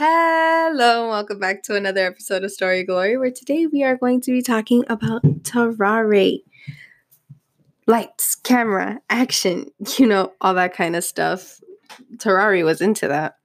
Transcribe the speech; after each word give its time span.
Hello, 0.00 1.00
and 1.00 1.10
welcome 1.10 1.40
back 1.40 1.64
to 1.64 1.74
another 1.74 2.06
episode 2.06 2.44
of 2.44 2.52
Story 2.52 2.84
Glory, 2.84 3.16
where 3.16 3.32
today 3.32 3.66
we 3.66 3.82
are 3.82 3.96
going 3.96 4.20
to 4.20 4.30
be 4.30 4.42
talking 4.42 4.84
about 4.88 5.24
Tarrare. 5.42 6.38
Lights, 7.88 8.36
camera, 8.36 9.00
action, 9.10 9.72
you 9.98 10.06
know, 10.06 10.34
all 10.40 10.54
that 10.54 10.72
kind 10.72 10.94
of 10.94 11.02
stuff. 11.02 11.60
Tarrare 12.16 12.64
was 12.64 12.80
into 12.80 13.08
that. 13.08 13.38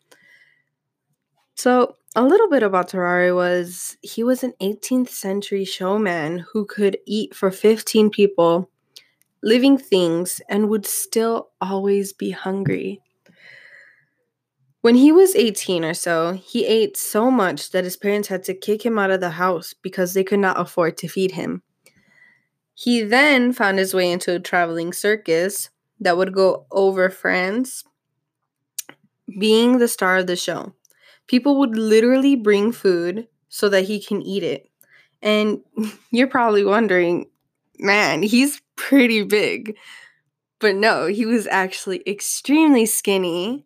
So, 1.56 1.96
a 2.16 2.24
little 2.24 2.52
bit 2.52 2.62
about 2.62 2.90
Tarrare 2.90 3.34
was 3.34 3.98
he 4.04 4.24
was 4.24 4.44
an 4.44 4.54
18th 4.62 5.10
century 5.10 5.66
showman 5.66 6.46
who 6.54 6.66
could 6.66 7.00
eat 7.08 7.34
for 7.34 7.50
15 7.50 8.12
people, 8.12 8.70
living 9.42 9.80
things, 9.80 10.40
and 10.48 10.70
would 10.70 10.86
still 10.86 11.50
always 11.60 12.14
be 12.14 12.30
hungry. 12.30 13.02
When 14.84 14.96
he 14.96 15.14
was 15.14 15.34
18 15.34 15.86
or 15.86 15.94
so, 15.94 16.34
he 16.34 16.66
ate 16.66 16.98
so 16.98 17.32
much 17.32 17.72
that 17.72 17.86
his 17.86 17.96
parents 17.96 18.28
had 18.28 18.44
to 18.44 18.54
kick 18.54 18.86
him 18.86 19.00
out 19.00 19.12
of 19.12 19.22
the 19.22 19.30
house 19.30 19.74
because 19.74 20.14
they 20.14 20.26
could 20.26 20.42
not 20.42 20.60
afford 20.60 20.98
to 20.98 21.08
feed 21.08 21.32
him. 21.32 21.64
He 22.74 23.02
then 23.02 23.54
found 23.54 23.80
his 23.80 23.94
way 23.94 24.12
into 24.12 24.36
a 24.36 24.42
traveling 24.42 24.92
circus 24.92 25.70
that 26.02 26.18
would 26.18 26.34
go 26.34 26.66
over 26.70 27.10
France, 27.10 27.86
being 29.40 29.78
the 29.78 29.88
star 29.88 30.18
of 30.18 30.28
the 30.28 30.36
show. 30.36 30.74
People 31.28 31.58
would 31.60 31.78
literally 31.78 32.36
bring 32.36 32.74
food 32.74 33.30
so 33.48 33.70
that 33.70 33.86
he 33.86 34.02
can 34.02 34.22
eat 34.22 34.44
it. 34.44 34.70
And 35.22 35.62
you're 36.12 36.28
probably 36.28 36.66
wondering, 36.66 37.30
man, 37.80 38.22
he's 38.22 38.62
pretty 38.76 39.24
big. 39.24 39.78
But 40.60 40.76
no, 40.76 41.06
he 41.06 41.26
was 41.26 41.48
actually 41.48 42.04
extremely 42.06 42.86
skinny 42.86 43.66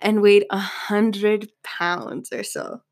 and 0.00 0.22
weighed 0.22 0.44
a 0.50 0.58
hundred 0.58 1.50
pounds 1.62 2.32
or 2.32 2.42
so. 2.42 2.82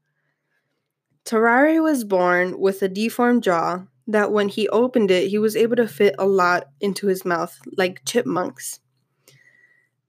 Tarrare 1.24 1.82
was 1.82 2.04
born 2.04 2.58
with 2.58 2.82
a 2.82 2.88
deformed 2.88 3.42
jaw 3.42 3.84
that 4.06 4.32
when 4.32 4.48
he 4.48 4.68
opened 4.68 5.10
it, 5.10 5.28
he 5.28 5.38
was 5.38 5.56
able 5.56 5.76
to 5.76 5.88
fit 5.88 6.14
a 6.18 6.26
lot 6.26 6.68
into 6.80 7.06
his 7.06 7.24
mouth, 7.24 7.58
like 7.76 8.04
chipmunks. 8.04 8.80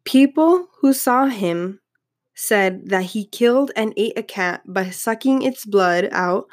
People 0.03 0.67
who 0.81 0.93
saw 0.93 1.25
him 1.25 1.79
said 2.35 2.89
that 2.89 3.03
he 3.03 3.25
killed 3.25 3.71
and 3.75 3.93
ate 3.95 4.17
a 4.17 4.23
cat 4.23 4.61
by 4.65 4.89
sucking 4.89 5.41
its 5.41 5.65
blood 5.65 6.09
out 6.11 6.47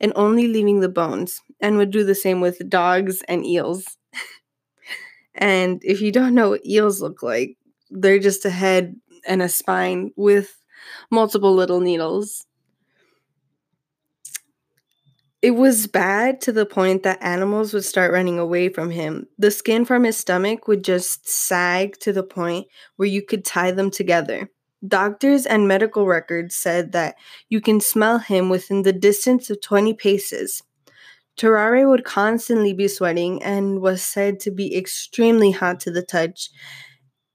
and 0.00 0.12
only 0.16 0.48
leaving 0.48 0.80
the 0.80 0.88
bones, 0.88 1.40
and 1.60 1.76
would 1.76 1.90
do 1.90 2.04
the 2.04 2.14
same 2.14 2.40
with 2.40 2.68
dogs 2.68 3.22
and 3.28 3.46
eels. 3.46 3.96
and 5.34 5.80
if 5.84 6.00
you 6.00 6.12
don't 6.12 6.34
know 6.34 6.50
what 6.50 6.66
eels 6.66 7.00
look 7.00 7.22
like, 7.22 7.56
they're 7.90 8.18
just 8.18 8.44
a 8.44 8.50
head 8.50 8.96
and 9.28 9.42
a 9.42 9.48
spine 9.48 10.12
with 10.16 10.60
multiple 11.10 11.54
little 11.54 11.80
needles. 11.80 12.46
It 15.40 15.52
was 15.52 15.86
bad 15.86 16.40
to 16.42 16.52
the 16.52 16.66
point 16.66 17.04
that 17.04 17.22
animals 17.22 17.72
would 17.72 17.84
start 17.84 18.12
running 18.12 18.40
away 18.40 18.68
from 18.68 18.90
him. 18.90 19.28
The 19.38 19.52
skin 19.52 19.84
from 19.84 20.02
his 20.02 20.16
stomach 20.16 20.66
would 20.66 20.82
just 20.82 21.28
sag 21.28 21.98
to 22.00 22.12
the 22.12 22.24
point 22.24 22.66
where 22.96 23.08
you 23.08 23.22
could 23.22 23.44
tie 23.44 23.70
them 23.70 23.90
together. 23.90 24.50
Doctors 24.86 25.46
and 25.46 25.68
medical 25.68 26.06
records 26.06 26.56
said 26.56 26.90
that 26.92 27.14
you 27.48 27.60
can 27.60 27.80
smell 27.80 28.18
him 28.18 28.48
within 28.48 28.82
the 28.82 28.92
distance 28.92 29.48
of 29.48 29.60
20 29.60 29.94
paces. 29.94 30.62
Terraria 31.38 31.88
would 31.88 32.04
constantly 32.04 32.72
be 32.72 32.88
sweating 32.88 33.40
and 33.42 33.80
was 33.80 34.02
said 34.02 34.40
to 34.40 34.50
be 34.50 34.76
extremely 34.76 35.52
hot 35.52 35.78
to 35.80 35.90
the 35.92 36.02
touch. 36.02 36.50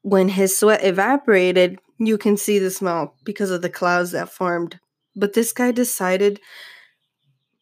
When 0.03 0.29
his 0.29 0.57
sweat 0.57 0.83
evaporated, 0.83 1.79
you 1.97 2.17
can 2.17 2.37
see 2.37 2.59
the 2.59 2.71
smell 2.71 3.15
because 3.23 3.51
of 3.51 3.61
the 3.61 3.69
clouds 3.69 4.11
that 4.11 4.29
formed. 4.29 4.79
But 5.15 5.33
this 5.33 5.51
guy 5.51 5.71
decided 5.71 6.39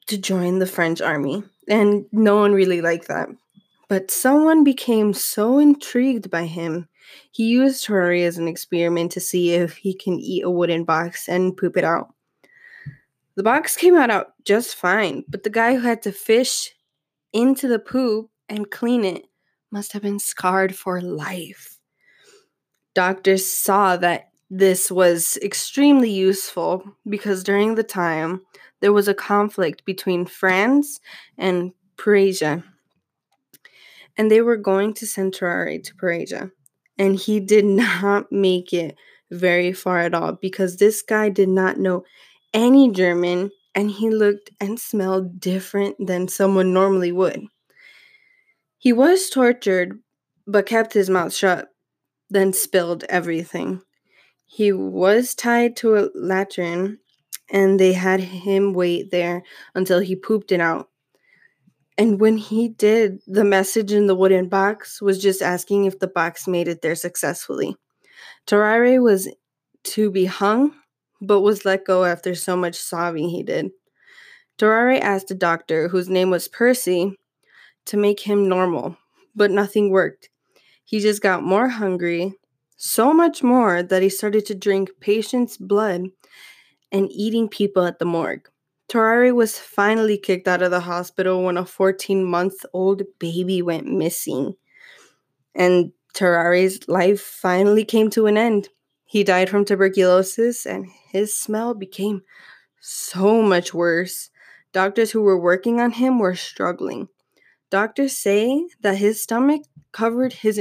to 0.07 0.17
join 0.17 0.59
the 0.59 0.67
French 0.67 1.01
army, 1.01 1.43
and 1.67 2.05
no 2.11 2.35
one 2.37 2.53
really 2.53 2.81
liked 2.81 3.07
that. 3.07 3.29
But 3.87 4.11
someone 4.11 4.63
became 4.63 5.13
so 5.13 5.59
intrigued 5.59 6.29
by 6.29 6.45
him, 6.45 6.87
he 7.31 7.45
used 7.45 7.85
Tarrare 7.85 8.25
as 8.25 8.37
an 8.37 8.47
experiment 8.47 9.11
to 9.13 9.19
see 9.19 9.53
if 9.53 9.77
he 9.77 9.93
can 9.93 10.19
eat 10.19 10.43
a 10.43 10.49
wooden 10.49 10.83
box 10.83 11.27
and 11.27 11.55
poop 11.55 11.77
it 11.77 11.83
out. 11.83 12.13
The 13.35 13.43
box 13.43 13.75
came 13.75 13.95
out 13.95 14.33
just 14.43 14.75
fine, 14.75 15.23
but 15.27 15.43
the 15.43 15.49
guy 15.49 15.75
who 15.75 15.81
had 15.81 16.01
to 16.03 16.11
fish 16.11 16.73
into 17.33 17.67
the 17.67 17.79
poop 17.79 18.29
and 18.49 18.69
clean 18.69 19.05
it 19.05 19.25
must 19.71 19.93
have 19.93 20.01
been 20.01 20.19
scarred 20.19 20.75
for 20.75 21.01
life. 21.01 21.77
Doctors 22.93 23.47
saw 23.47 23.97
that 23.97 24.29
this 24.49 24.91
was 24.91 25.37
extremely 25.41 26.11
useful 26.11 26.83
because 27.07 27.43
during 27.43 27.75
the 27.75 27.83
time 27.83 28.41
there 28.81 28.91
was 28.91 29.07
a 29.07 29.13
conflict 29.13 29.85
between 29.85 30.25
France 30.25 30.99
and 31.37 31.71
Prussia. 31.95 32.63
And 34.17 34.29
they 34.29 34.41
were 34.41 34.57
going 34.57 34.93
to 34.95 35.07
send 35.07 35.33
Tarrare 35.33 35.79
to 35.79 35.95
Prussia. 35.95 36.51
And 36.97 37.17
he 37.17 37.39
did 37.39 37.65
not 37.65 38.31
make 38.31 38.73
it 38.73 38.95
very 39.31 39.71
far 39.71 39.99
at 39.99 40.13
all 40.13 40.33
because 40.33 40.75
this 40.77 41.01
guy 41.01 41.29
did 41.29 41.47
not 41.47 41.79
know 41.79 42.03
any 42.53 42.91
German 42.91 43.51
and 43.73 43.89
he 43.89 44.09
looked 44.09 44.51
and 44.59 44.77
smelled 44.77 45.39
different 45.39 45.95
than 46.05 46.27
someone 46.27 46.73
normally 46.73 47.13
would. 47.13 47.41
He 48.77 48.91
was 48.91 49.29
tortured 49.29 49.99
but 50.45 50.65
kept 50.65 50.93
his 50.93 51.09
mouth 51.09 51.33
shut, 51.33 51.70
then 52.31 52.53
spilled 52.53 53.03
everything. 53.09 53.81
He 54.47 54.71
was 54.71 55.35
tied 55.35 55.75
to 55.77 55.95
a 55.95 56.09
lantern 56.15 56.97
and 57.51 57.79
they 57.79 57.93
had 57.93 58.21
him 58.21 58.73
wait 58.73 59.11
there 59.11 59.43
until 59.75 59.99
he 59.99 60.15
pooped 60.15 60.51
it 60.51 60.61
out. 60.61 60.89
And 61.97 62.19
when 62.19 62.37
he 62.37 62.69
did, 62.69 63.19
the 63.27 63.43
message 63.43 63.91
in 63.91 64.07
the 64.07 64.15
wooden 64.15 64.47
box 64.47 65.01
was 65.01 65.21
just 65.21 65.41
asking 65.41 65.85
if 65.85 65.99
the 65.99 66.07
box 66.07 66.47
made 66.47 66.67
it 66.67 66.81
there 66.81 66.95
successfully. 66.95 67.75
Tarrare 68.47 69.01
was 69.01 69.29
to 69.83 70.09
be 70.09 70.25
hung, 70.25 70.73
but 71.21 71.41
was 71.41 71.65
let 71.65 71.85
go 71.85 72.05
after 72.05 72.33
so 72.33 72.55
much 72.55 72.75
sobbing 72.75 73.29
he 73.29 73.43
did. 73.43 73.71
Tarrare 74.57 75.03
asked 75.03 75.31
a 75.31 75.35
doctor, 75.35 75.89
whose 75.89 76.09
name 76.09 76.29
was 76.29 76.47
Percy, 76.47 77.17
to 77.85 77.97
make 77.97 78.21
him 78.21 78.47
normal, 78.47 78.97
but 79.35 79.51
nothing 79.51 79.91
worked. 79.91 80.29
He 80.91 80.99
just 80.99 81.21
got 81.21 81.41
more 81.41 81.69
hungry, 81.69 82.33
so 82.75 83.13
much 83.13 83.41
more 83.41 83.81
that 83.81 84.03
he 84.03 84.09
started 84.09 84.45
to 84.47 84.53
drink 84.53 84.89
patients' 84.99 85.55
blood 85.55 86.07
and 86.91 87.09
eating 87.09 87.47
people 87.47 87.85
at 87.85 87.97
the 87.97 88.03
morgue. 88.03 88.49
Tarrare 88.89 89.33
was 89.33 89.57
finally 89.57 90.17
kicked 90.17 90.49
out 90.49 90.61
of 90.61 90.69
the 90.69 90.81
hospital 90.81 91.43
when 91.45 91.55
a 91.55 91.65
14 91.65 92.25
month 92.25 92.65
old 92.73 93.03
baby 93.19 93.61
went 93.61 93.87
missing. 93.87 94.55
And 95.55 95.93
Tarrare's 96.13 96.89
life 96.89 97.21
finally 97.21 97.85
came 97.85 98.09
to 98.09 98.25
an 98.25 98.35
end. 98.35 98.67
He 99.05 99.23
died 99.23 99.49
from 99.49 99.63
tuberculosis, 99.63 100.65
and 100.65 100.87
his 101.09 101.33
smell 101.37 101.73
became 101.73 102.23
so 102.81 103.41
much 103.41 103.73
worse. 103.73 104.29
Doctors 104.73 105.11
who 105.11 105.21
were 105.21 105.39
working 105.39 105.79
on 105.79 105.91
him 105.91 106.19
were 106.19 106.35
struggling. 106.35 107.07
Doctors 107.69 108.17
say 108.17 108.67
that 108.81 108.97
his 108.97 109.23
stomach 109.23 109.61
covered 109.93 110.33
his 110.33 110.57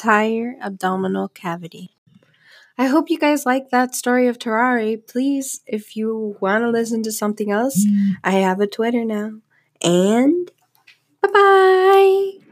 entire 0.00 0.56
abdominal 0.62 1.28
cavity. 1.28 1.90
I 2.78 2.86
hope 2.86 3.10
you 3.10 3.18
guys 3.18 3.44
like 3.44 3.68
that 3.68 3.94
story 3.94 4.28
of 4.28 4.38
Tarrare. 4.38 4.96
Please, 4.96 5.60
if 5.66 5.94
you 5.94 6.36
want 6.40 6.62
to 6.64 6.70
listen 6.70 7.02
to 7.02 7.12
something 7.12 7.50
else, 7.50 7.84
mm. 7.84 8.14
I 8.24 8.32
have 8.32 8.60
a 8.60 8.66
Twitter 8.66 9.04
now. 9.04 9.40
And 9.82 10.50
bye 11.20 11.28
bye. 11.30 12.49